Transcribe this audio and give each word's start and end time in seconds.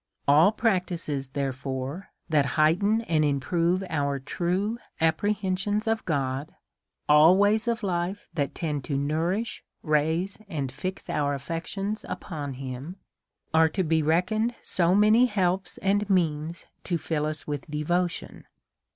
AH 0.27 0.49
practices, 0.49 1.29
therefore, 1.29 2.09
that 2.27 2.57
heighten 2.57 3.01
and 3.01 3.23
improve 3.23 3.83
our 3.87 4.17
true 4.17 4.79
apprehensions 4.99 5.85
of 5.87 6.03
God, 6.05 6.55
all 7.07 7.37
ways 7.37 7.67
of 7.67 7.83
life 7.83 8.27
that 8.33 8.55
tend 8.55 8.83
to 8.85 8.97
nourish, 8.97 9.63
raise, 9.83 10.39
and 10.47 10.71
fix 10.71 11.07
our 11.07 11.35
affections 11.35 12.03
upon 12.09 12.53
him, 12.53 12.95
are 13.53 13.69
to 13.69 13.83
be 13.83 14.01
reckoned 14.01 14.55
so 14.63 14.95
many 14.95 15.27
helps 15.27 15.77
and 15.83 16.09
means 16.09 16.65
to 16.83 16.97
fill 16.97 17.27
us 17.27 17.45
with 17.45 17.69
devotion. 17.69 18.45